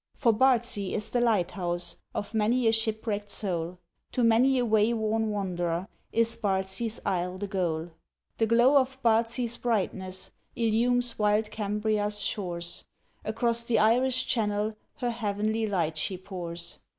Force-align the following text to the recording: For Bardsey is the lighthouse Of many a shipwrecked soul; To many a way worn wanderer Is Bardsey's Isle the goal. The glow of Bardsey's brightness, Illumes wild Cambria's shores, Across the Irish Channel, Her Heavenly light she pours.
For 0.15 0.33
Bardsey 0.33 0.95
is 0.95 1.11
the 1.11 1.21
lighthouse 1.21 1.97
Of 2.15 2.33
many 2.33 2.65
a 2.67 2.71
shipwrecked 2.71 3.29
soul; 3.29 3.77
To 4.13 4.23
many 4.23 4.57
a 4.57 4.65
way 4.65 4.93
worn 4.93 5.29
wanderer 5.29 5.87
Is 6.11 6.35
Bardsey's 6.35 6.99
Isle 7.05 7.37
the 7.37 7.45
goal. 7.45 7.91
The 8.39 8.47
glow 8.47 8.77
of 8.77 8.99
Bardsey's 9.03 9.57
brightness, 9.57 10.31
Illumes 10.55 11.19
wild 11.19 11.51
Cambria's 11.51 12.19
shores, 12.19 12.83
Across 13.23 13.65
the 13.65 13.77
Irish 13.77 14.25
Channel, 14.25 14.75
Her 14.95 15.11
Heavenly 15.11 15.67
light 15.67 15.99
she 15.99 16.17
pours. 16.17 16.79